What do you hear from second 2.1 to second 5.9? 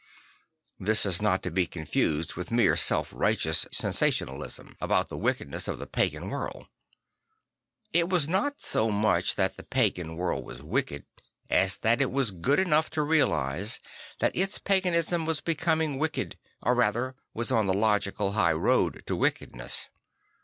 with mere self righteous sensationalism about the wickedness of the